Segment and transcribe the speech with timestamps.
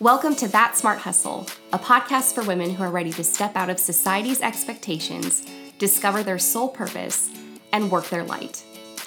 [0.00, 3.70] Welcome to That Smart Hustle, a podcast for women who are ready to step out
[3.70, 5.46] of society's expectations,
[5.78, 7.30] discover their sole purpose,
[7.72, 8.64] and work their light.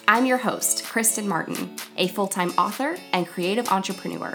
[0.07, 4.33] I'm your host, Kristen Martin, a full time author and creative entrepreneur.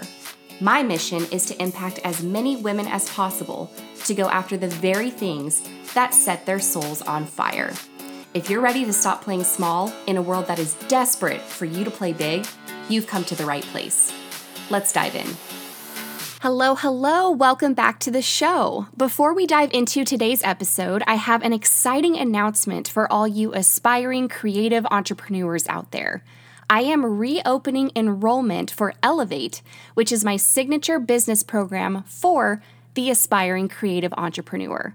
[0.61, 3.71] My mission is to impact as many women as possible
[4.05, 7.73] to go after the very things that set their souls on fire.
[8.35, 11.83] If you're ready to stop playing small in a world that is desperate for you
[11.83, 12.45] to play big,
[12.89, 14.13] you've come to the right place.
[14.69, 15.62] Let's dive in.
[16.43, 17.31] Hello, hello.
[17.31, 18.87] Welcome back to the show.
[18.97, 24.27] Before we dive into today's episode, I have an exciting announcement for all you aspiring
[24.27, 26.21] creative entrepreneurs out there.
[26.69, 29.61] I am reopening enrollment for Elevate,
[29.93, 32.61] which is my signature business program for
[32.93, 34.93] the aspiring creative entrepreneur.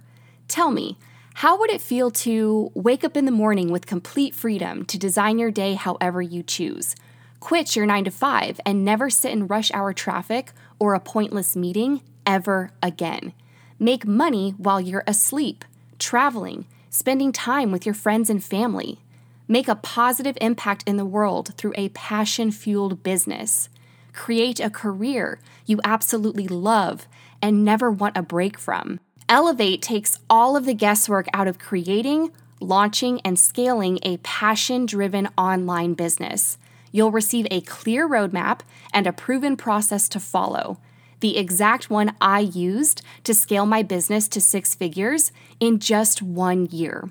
[0.48, 0.98] Tell me,
[1.36, 5.38] how would it feel to wake up in the morning with complete freedom to design
[5.38, 6.94] your day however you choose?
[7.40, 11.56] Quit your 9 to 5 and never sit in rush hour traffic or a pointless
[11.56, 13.32] meeting ever again.
[13.78, 15.64] Make money while you're asleep,
[15.98, 18.98] traveling, spending time with your friends and family.
[19.46, 23.68] Make a positive impact in the world through a passion fueled business.
[24.12, 27.06] Create a career you absolutely love
[27.40, 29.00] and never want a break from.
[29.28, 35.28] Elevate takes all of the guesswork out of creating, launching, and scaling a passion driven
[35.36, 36.58] online business.
[36.92, 38.60] You'll receive a clear roadmap
[38.92, 40.78] and a proven process to follow,
[41.20, 46.66] the exact one I used to scale my business to six figures in just one
[46.66, 47.10] year.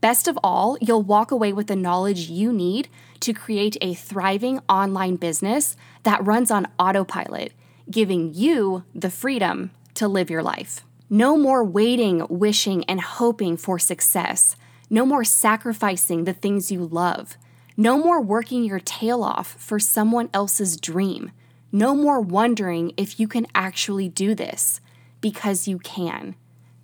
[0.00, 2.88] Best of all, you'll walk away with the knowledge you need
[3.20, 7.52] to create a thriving online business that runs on autopilot,
[7.90, 10.84] giving you the freedom to live your life.
[11.10, 14.54] No more waiting, wishing, and hoping for success.
[14.88, 17.36] No more sacrificing the things you love.
[17.80, 21.30] No more working your tail off for someone else's dream.
[21.70, 24.80] No more wondering if you can actually do this,
[25.20, 26.34] because you can.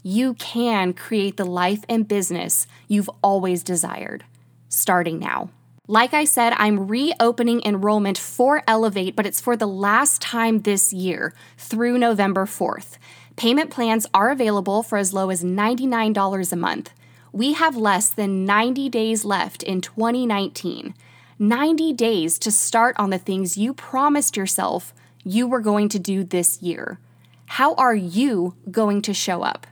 [0.05, 4.25] You can create the life and business you've always desired,
[4.69, 5.51] starting now.
[5.89, 10.93] Like I said, I'm reopening enrollment for Elevate, but it's for the last time this
[10.93, 12.99] year through November 4th.
[13.35, 16.93] Payment plans are available for as low as $99 a month
[17.35, 20.95] we have less than 90 days left in 2019.
[21.37, 26.23] 90 days to start on the things you promised yourself you were going to do
[26.23, 27.01] this year.
[27.47, 29.67] How are you going to show up?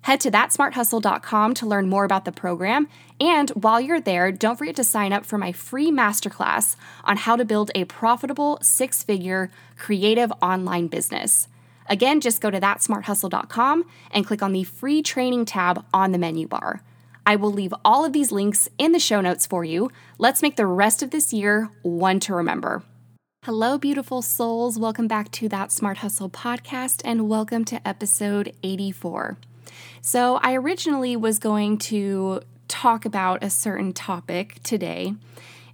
[0.00, 2.88] Head to thatsmarthustle.com to learn more about the program.
[3.20, 7.36] And while you're there, don't forget to sign up for my free masterclass on how
[7.36, 11.48] to build a profitable six figure creative online business.
[11.86, 16.48] Again, just go to thatsmarthustle.com and click on the free training tab on the menu
[16.48, 16.80] bar.
[17.26, 19.90] I will leave all of these links in the show notes for you.
[20.18, 22.82] Let's make the rest of this year one to remember.
[23.44, 24.78] Hello, beautiful souls.
[24.78, 29.38] Welcome back to that Smart Hustle podcast and welcome to episode 84.
[30.02, 35.14] So, I originally was going to talk about a certain topic today.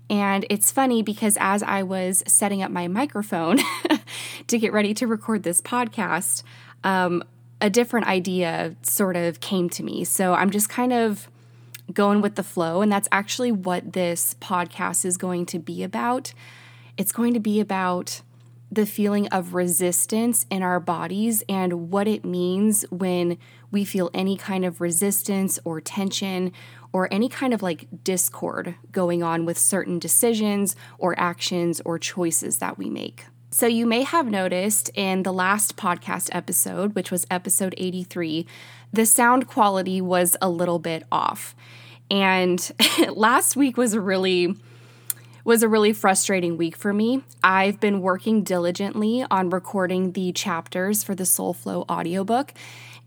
[0.09, 3.59] And it's funny because as I was setting up my microphone
[4.47, 6.45] to get ready to record this podcast,
[6.85, 7.25] um,
[7.61, 10.05] a different idea sort of came to me.
[10.05, 11.29] So I'm just kind of
[11.93, 12.83] going with the flow.
[12.83, 16.33] And that's actually what this podcast is going to be about.
[16.97, 18.23] It's going to be about
[18.73, 23.37] the feeling of resistance in our bodies and what it means when
[23.73, 26.53] we feel any kind of resistance or tension
[26.93, 32.59] or any kind of like discord going on with certain decisions or actions or choices
[32.59, 33.25] that we make.
[33.53, 38.47] So, you may have noticed in the last podcast episode, which was episode 83,
[38.93, 41.57] the sound quality was a little bit off.
[42.11, 42.71] And
[43.11, 44.57] last week was a really
[45.43, 47.23] was a really frustrating week for me.
[47.43, 52.53] I've been working diligently on recording the chapters for the Soulflow audiobook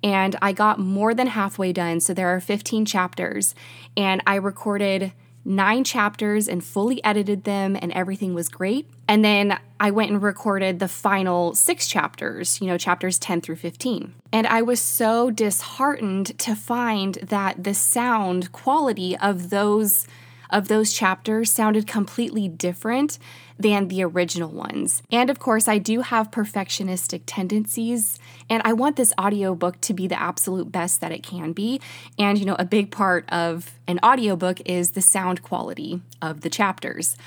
[0.04, 2.00] and I got more than halfway done.
[2.00, 3.56] So there are 15 chapters
[3.96, 5.14] and I recorded
[5.46, 8.90] nine chapters and fully edited them, and everything was great.
[9.08, 13.58] And then I went and recorded the final six chapters, you know, chapters 10 through
[13.58, 14.14] 15.
[14.32, 20.08] And I was so disheartened to find that the sound quality of those
[20.54, 23.20] of those chapters sounded completely different
[23.60, 25.04] than the original ones.
[25.12, 28.20] And of course, I do have perfectionistic tendencies,
[28.50, 31.82] and I want this audiobook to be the absolute best that it can be.
[32.18, 36.50] And, you know, a big part of an audiobook is the sound quality of the
[36.50, 37.18] chapters.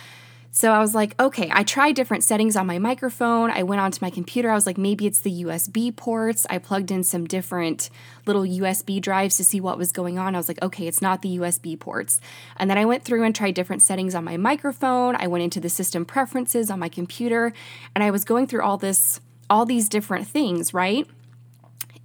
[0.51, 3.51] So I was like, okay, I tried different settings on my microphone.
[3.51, 4.51] I went onto my computer.
[4.51, 6.47] I was like, maybe it's the USB ports.
[6.49, 7.91] I plugged in some different
[8.25, 10.35] little USB drives to see what was going on.
[10.35, 12.21] I was like, okay, it's not the USB ports.
[12.57, 15.15] And then I went through and tried different settings on my microphone.
[15.17, 17.53] I went into the system preferences on my computer
[17.95, 21.07] and I was going through all this all these different things, right?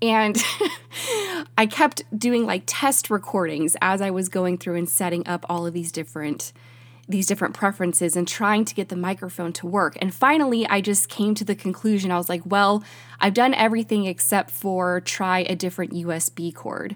[0.01, 0.37] And
[1.57, 5.65] I kept doing like test recordings as I was going through and setting up all
[5.65, 6.53] of these different
[7.11, 9.97] these different preferences and trying to get the microphone to work.
[10.01, 12.83] And finally, I just came to the conclusion I was like, well,
[13.19, 16.95] I've done everything except for try a different USB cord.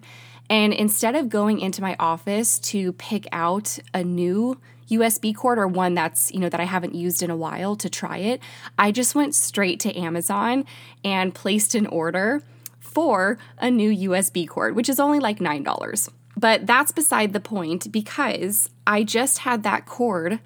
[0.50, 4.60] And instead of going into my office to pick out a new
[4.90, 7.90] USB cord or one that's, you know, that I haven't used in a while to
[7.90, 8.42] try it,
[8.78, 10.66] I just went straight to Amazon
[11.04, 12.44] and placed an order
[12.80, 16.10] for a new USB cord, which is only like $9.
[16.38, 20.40] But that's beside the point because I just had that cord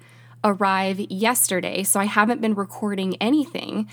[0.44, 1.82] arrive yesterday.
[1.82, 3.88] So I haven't been recording anything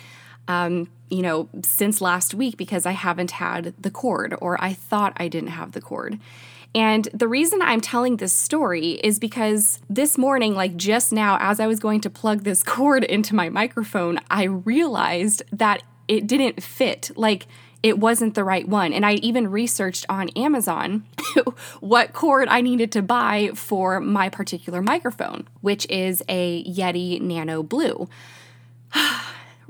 [0.47, 5.13] um, you know, since last week because I haven't had the cord or I thought
[5.17, 6.19] I didn't have the cord.
[6.75, 11.59] And the reason I'm telling this story is because this morning, like just now, as
[11.59, 16.63] I was going to plug this cord into my microphone, I realized that it didn't
[16.63, 17.11] fit.
[17.15, 17.47] Like,
[17.87, 18.93] it wasn't the right one.
[18.93, 21.05] And I even researched on Amazon
[21.79, 27.63] what cord I needed to buy for my particular microphone, which is a Yeti Nano
[27.63, 28.07] Blue.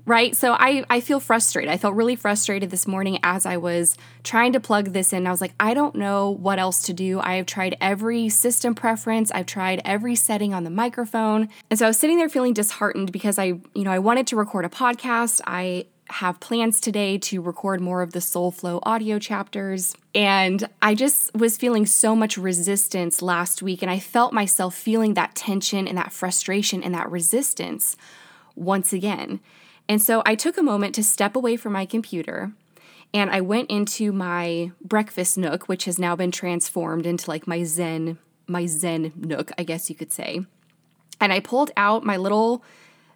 [0.07, 0.37] right?
[0.37, 1.69] So I, I feel frustrated.
[1.69, 5.27] I felt really frustrated this morning as I was trying to plug this in.
[5.27, 7.19] I was like, I don't know what else to do.
[7.19, 11.49] I have tried every system preference, I've tried every setting on the microphone.
[11.69, 14.37] And so I was sitting there feeling disheartened because I, you know, I wanted to
[14.37, 15.41] record a podcast.
[15.45, 19.95] I have plans today to record more of the Soul Flow audio chapters.
[20.15, 23.81] And I just was feeling so much resistance last week.
[23.81, 27.95] And I felt myself feeling that tension and that frustration and that resistance
[28.55, 29.39] once again.
[29.89, 32.51] And so I took a moment to step away from my computer
[33.13, 37.63] and I went into my breakfast nook, which has now been transformed into like my
[37.63, 38.17] Zen,
[38.47, 40.41] my Zen nook, I guess you could say.
[41.19, 42.63] And I pulled out my little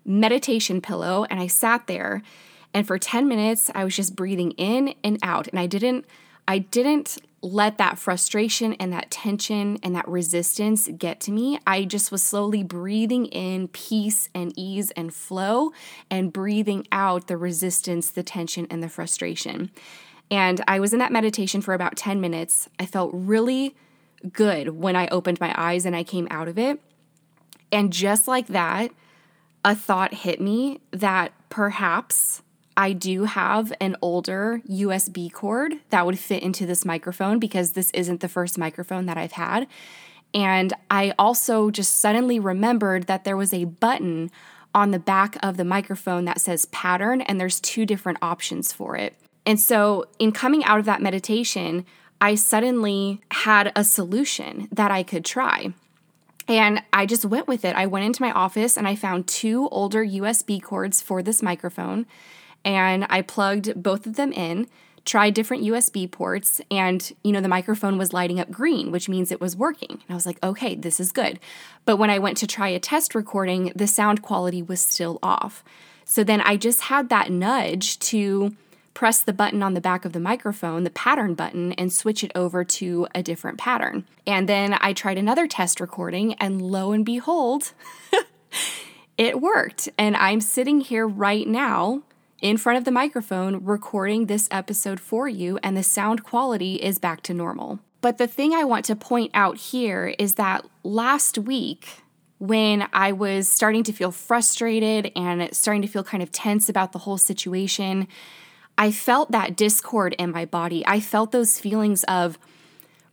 [0.06, 2.24] meditation pillow and I sat there.
[2.74, 5.48] And for 10 minutes, I was just breathing in and out.
[5.48, 6.06] And I didn't,
[6.48, 11.60] I didn't let that frustration and that tension and that resistance get to me.
[11.66, 15.72] I just was slowly breathing in peace and ease and flow
[16.10, 19.72] and breathing out the resistance, the tension, and the frustration.
[20.30, 22.70] And I was in that meditation for about 10 minutes.
[22.80, 23.76] I felt really
[24.32, 26.80] good when I opened my eyes and I came out of it.
[27.72, 28.92] And just like that,
[29.66, 32.44] a thought hit me that perhaps
[32.78, 37.92] I do have an older USB cord that would fit into this microphone because this
[37.92, 39.68] isn't the first microphone that I've had.
[40.34, 44.32] And I also just suddenly remembered that there was a button
[44.74, 48.96] on the back of the microphone that says pattern, and there's two different options for
[48.96, 49.16] it.
[49.46, 51.86] And so, in coming out of that meditation,
[52.22, 55.74] I suddenly had a solution that I could try.
[56.48, 57.76] And I just went with it.
[57.76, 62.06] I went into my office and I found two older USB cords for this microphone
[62.64, 64.68] and I plugged both of them in,
[65.06, 69.32] tried different USB ports, and you know, the microphone was lighting up green, which means
[69.32, 69.92] it was working.
[69.92, 71.40] And I was like, okay, this is good.
[71.86, 75.64] But when I went to try a test recording, the sound quality was still off.
[76.06, 78.56] So then I just had that nudge to
[78.94, 82.32] press the button on the back of the microphone, the pattern button, and switch it
[82.36, 84.06] over to a different pattern.
[84.28, 87.74] And then I tried another test recording, and lo and behold,
[89.18, 89.90] it worked.
[89.98, 92.04] And I'm sitting here right now
[92.42, 96.98] in front of the microphone recording this episode for you, and the sound quality is
[96.98, 97.80] back to normal.
[98.02, 102.02] But the thing I want to point out here is that last week,
[102.40, 106.92] when I was starting to feel frustrated and starting to feel kind of tense about
[106.92, 108.08] the whole situation,
[108.76, 110.84] I felt that discord in my body.
[110.88, 112.40] I felt those feelings of,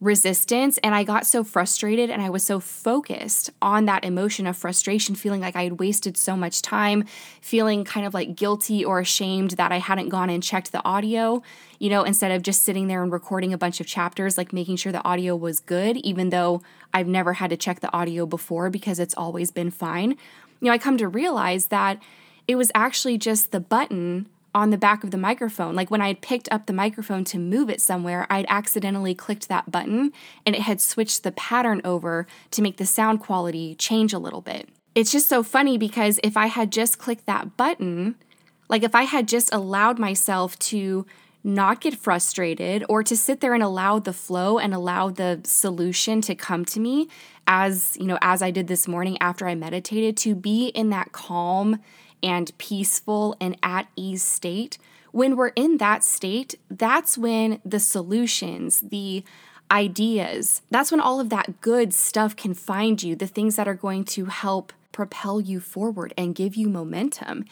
[0.00, 0.78] resistance.
[0.78, 5.14] And I got so frustrated and I was so focused on that emotion of frustration,
[5.14, 7.04] feeling like I had wasted so much time,
[7.40, 11.42] feeling kind of like guilty or ashamed that I hadn't gone and checked the audio,
[11.80, 14.76] you know, instead of just sitting there and recording a bunch of chapters, like making
[14.76, 16.62] sure the audio was good, even though
[16.94, 20.10] I've never had to check the audio before because it's always been fine.
[20.60, 22.00] You know, I come to realize that
[22.46, 24.26] it was actually just the button
[24.58, 25.74] on the back of the microphone.
[25.74, 29.48] Like when I had picked up the microphone to move it somewhere, I'd accidentally clicked
[29.48, 30.12] that button
[30.44, 34.40] and it had switched the pattern over to make the sound quality change a little
[34.40, 34.68] bit.
[34.94, 38.16] It's just so funny because if I had just clicked that button,
[38.68, 41.06] like if I had just allowed myself to
[41.44, 46.20] not get frustrated or to sit there and allow the flow and allow the solution
[46.22, 47.08] to come to me
[47.46, 51.12] as, you know, as I did this morning after I meditated to be in that
[51.12, 51.78] calm
[52.22, 54.78] and peaceful and at ease state,
[55.12, 59.25] when we're in that state, that's when the solutions, the
[59.70, 63.75] ideas, that's when all of that good stuff can find you, the things that are
[63.75, 67.44] going to help propel you forward and give you momentum.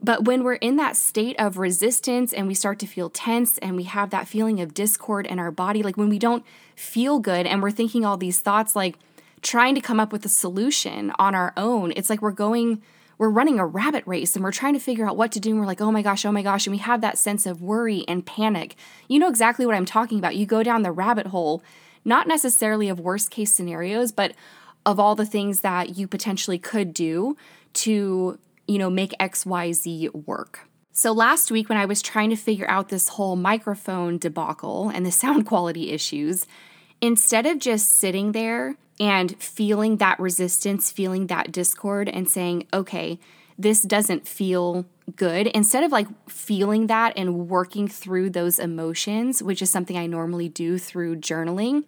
[0.00, 3.74] But when we're in that state of resistance and we start to feel tense and
[3.74, 6.44] we have that feeling of discord in our body, like when we don't
[6.76, 8.96] feel good and we're thinking all these thoughts, like
[9.42, 12.80] trying to come up with a solution on our own, it's like we're going,
[13.18, 15.50] we're running a rabbit race and we're trying to figure out what to do.
[15.50, 16.66] And we're like, oh my gosh, oh my gosh.
[16.66, 18.76] And we have that sense of worry and panic.
[19.08, 20.36] You know exactly what I'm talking about.
[20.36, 21.62] You go down the rabbit hole,
[22.04, 24.32] not necessarily of worst case scenarios, but
[24.86, 27.36] of all the things that you potentially could do
[27.74, 30.68] to you know, make XYZ work.
[30.92, 35.04] So last week, when I was trying to figure out this whole microphone debacle and
[35.04, 36.46] the sound quality issues,
[37.00, 43.18] instead of just sitting there and feeling that resistance, feeling that discord, and saying, okay,
[43.58, 44.86] this doesn't feel
[45.16, 50.06] good, instead of like feeling that and working through those emotions, which is something I
[50.06, 51.84] normally do through journaling,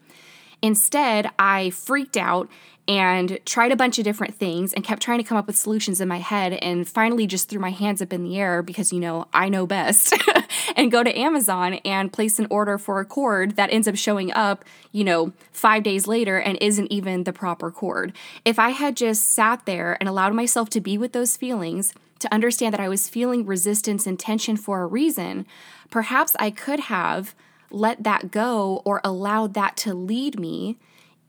[0.63, 2.49] instead I freaked out
[2.91, 6.01] and tried a bunch of different things and kept trying to come up with solutions
[6.01, 8.99] in my head and finally just threw my hands up in the air because you
[8.99, 10.13] know I know best
[10.77, 14.33] and go to Amazon and place an order for a cord that ends up showing
[14.33, 18.13] up, you know, 5 days later and isn't even the proper cord.
[18.45, 22.35] If I had just sat there and allowed myself to be with those feelings, to
[22.35, 25.47] understand that I was feeling resistance and tension for a reason,
[25.91, 27.37] perhaps I could have
[27.71, 30.77] let that go or allowed that to lead me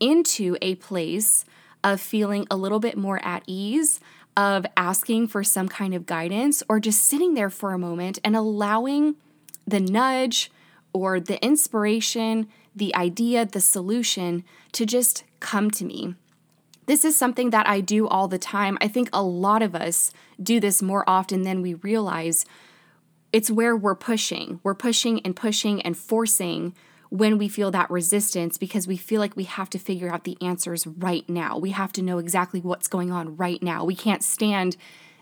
[0.02, 1.44] into a place
[1.84, 4.00] of feeling a little bit more at ease,
[4.36, 8.34] of asking for some kind of guidance, or just sitting there for a moment and
[8.34, 9.14] allowing
[9.66, 10.50] the nudge
[10.92, 14.42] or the inspiration, the idea, the solution
[14.72, 16.14] to just come to me.
[16.86, 18.76] This is something that I do all the time.
[18.80, 22.44] I think a lot of us do this more often than we realize.
[23.32, 24.60] It's where we're pushing.
[24.62, 26.74] We're pushing and pushing and forcing
[27.12, 30.38] when we feel that resistance because we feel like we have to figure out the
[30.40, 31.58] answers right now.
[31.58, 33.84] We have to know exactly what's going on right now.
[33.84, 34.78] We can't stand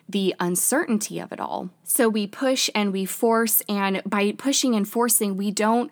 [0.09, 1.71] the uncertainty of it all.
[1.83, 5.91] So we push and we force and by pushing and forcing we don't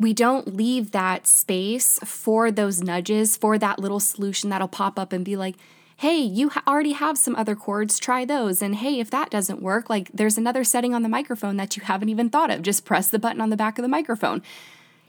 [0.00, 5.12] we don't leave that space for those nudges, for that little solution that'll pop up
[5.12, 5.56] and be like,
[5.98, 8.62] hey, you already have some other cords, try those.
[8.62, 11.82] And hey, if that doesn't work, like there's another setting on the microphone that you
[11.82, 12.62] haven't even thought of.
[12.62, 14.42] Just press the button on the back of the microphone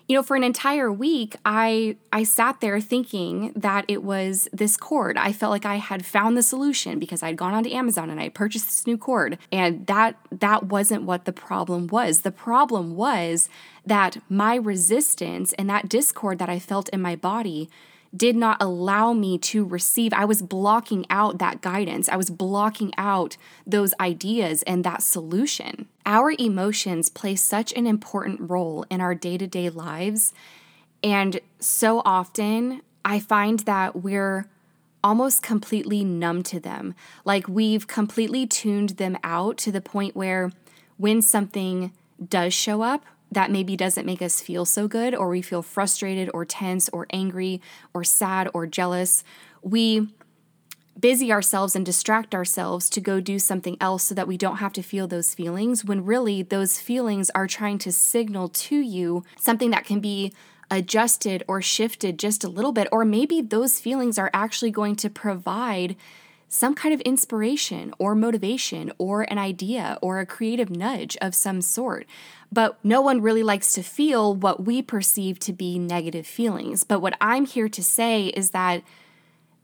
[0.07, 4.77] you know for an entire week i i sat there thinking that it was this
[4.77, 5.17] cord.
[5.17, 8.29] I felt like i had found the solution because i'd gone onto amazon and i
[8.29, 9.37] purchased this new cord.
[9.51, 12.21] And that that wasn't what the problem was.
[12.21, 13.49] The problem was
[13.85, 17.69] that my resistance and that discord that i felt in my body
[18.17, 20.12] did not allow me to receive.
[20.13, 22.09] I was blocking out that guidance.
[22.09, 25.88] I was blocking out those ideas and that solution.
[26.05, 30.33] Our emotions play such an important role in our day to day lives.
[31.03, 34.50] And so often, I find that we're
[35.03, 36.95] almost completely numb to them.
[37.24, 40.51] Like we've completely tuned them out to the point where
[40.97, 41.93] when something
[42.27, 46.29] does show up, that maybe doesn't make us feel so good, or we feel frustrated
[46.34, 47.62] or tense or angry
[47.93, 49.24] or sad or jealous,
[49.62, 50.10] we
[51.00, 54.74] busy ourselves and distract ourselves to go do something else so that we don't have
[54.74, 59.69] to feel those feelings when really those feelings are trying to signal to you something
[59.69, 60.34] that can be
[60.72, 65.10] adjusted or shifted just a little bit or maybe those feelings are actually going to
[65.10, 65.96] provide
[66.49, 71.61] some kind of inspiration or motivation or an idea or a creative nudge of some
[71.61, 72.05] sort.
[72.51, 76.83] But no one really likes to feel what we perceive to be negative feelings.
[76.83, 78.83] But what I'm here to say is that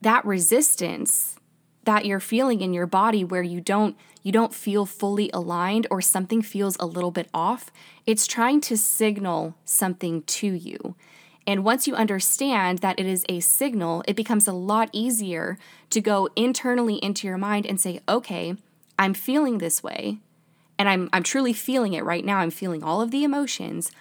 [0.01, 1.37] that resistance
[1.85, 6.01] that you're feeling in your body where you don't you don't feel fully aligned or
[6.01, 7.71] something feels a little bit off,
[8.05, 10.95] it's trying to signal something to you.
[11.45, 15.57] And once you understand that it is a signal, it becomes a lot easier
[15.89, 18.55] to go internally into your mind and say, okay,
[18.97, 20.19] I'm feeling this way,
[20.77, 22.37] and I'm, I'm truly feeling it right now.
[22.37, 23.91] I'm feeling all of the emotions.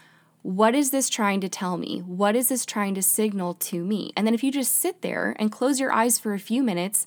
[0.42, 2.00] What is this trying to tell me?
[2.00, 4.12] What is this trying to signal to me?
[4.16, 7.06] And then if you just sit there and close your eyes for a few minutes,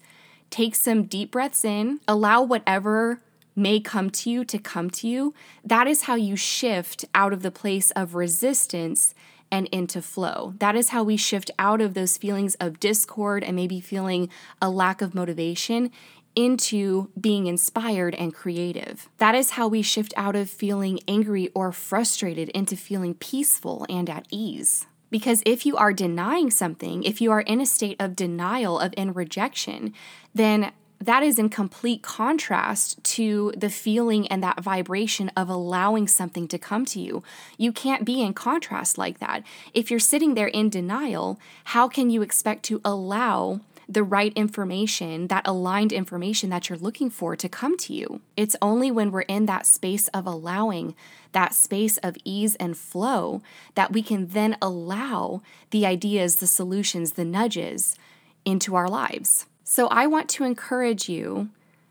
[0.49, 3.19] take some deep breaths in, allow whatever
[3.55, 7.41] may come to you to come to you, that is how you shift out of
[7.41, 9.13] the place of resistance
[9.51, 10.53] and into flow.
[10.59, 14.29] That is how we shift out of those feelings of discord and maybe feeling
[14.61, 15.91] a lack of motivation
[16.35, 19.07] into being inspired and creative.
[19.17, 24.09] That is how we shift out of feeling angry or frustrated into feeling peaceful and
[24.09, 24.85] at ease.
[25.09, 28.93] Because if you are denying something, if you are in a state of denial, of
[28.97, 29.93] in rejection,
[30.33, 36.47] then that is in complete contrast to the feeling and that vibration of allowing something
[36.47, 37.23] to come to you.
[37.57, 39.43] You can't be in contrast like that.
[39.73, 45.27] If you're sitting there in denial, how can you expect to allow the right information,
[45.27, 48.21] that aligned information that you're looking for to come to you.
[48.35, 50.95] It's only when we're in that space of allowing,
[51.33, 53.41] that space of ease and flow,
[53.75, 57.95] that we can then allow the ideas, the solutions, the nudges
[58.43, 59.45] into our lives.
[59.67, 61.49] So I want to encourage you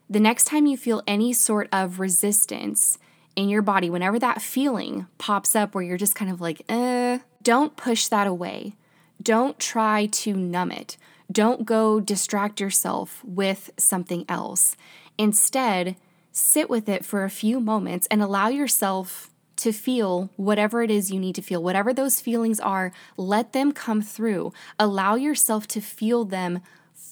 [0.08, 2.98] the next time you feel any sort of resistance
[3.34, 7.18] in your body, whenever that feeling pops up where you're just kind of like, eh,
[7.42, 8.76] don't push that away.
[9.20, 10.96] Don't try to numb it.
[11.32, 14.76] Don't go distract yourself with something else.
[15.18, 15.96] Instead,
[16.30, 21.10] sit with it for a few moments and allow yourself to feel whatever it is
[21.10, 21.62] you need to feel.
[21.62, 24.52] Whatever those feelings are, let them come through.
[24.78, 26.60] Allow yourself to feel them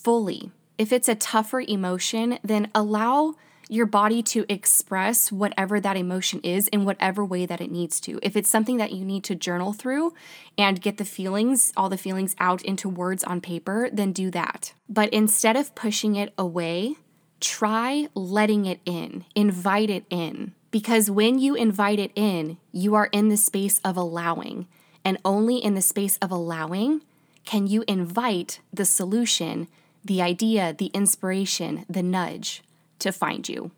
[0.02, 0.50] fully.
[0.78, 3.34] If it's a tougher emotion, then allow
[3.68, 8.18] your body to express whatever that emotion is in whatever way that it needs to.
[8.22, 10.12] If it's something that you need to journal through
[10.58, 14.75] and get the feelings, all the feelings out into words on paper, then do that.
[14.88, 16.96] But instead of pushing it away,
[17.40, 20.52] try letting it in, invite it in.
[20.70, 24.66] Because when you invite it in, you are in the space of allowing.
[25.04, 27.02] And only in the space of allowing
[27.44, 29.68] can you invite the solution,
[30.04, 32.62] the idea, the inspiration, the nudge
[32.99, 33.71] to find you.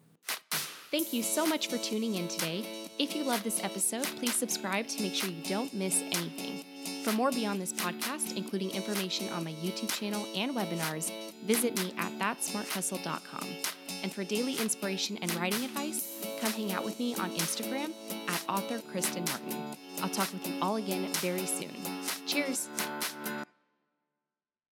[0.90, 2.64] Thank you so much for tuning in today.
[2.98, 6.64] If you love this episode, please subscribe to make sure you don't miss anything.
[7.02, 11.10] For more beyond this podcast, including information on my YouTube channel and webinars,
[11.44, 13.48] visit me at thatsmarthustle.com.
[14.02, 17.92] And for daily inspiration and writing advice, come hang out with me on Instagram
[18.28, 19.76] at author Kristen Martin.
[20.02, 21.74] I'll talk with you all again very soon.
[22.26, 22.68] Cheers!